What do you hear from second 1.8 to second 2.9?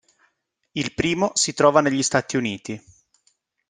Stati Uniti.